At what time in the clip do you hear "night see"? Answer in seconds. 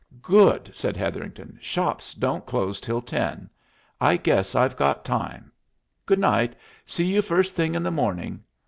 6.17-7.05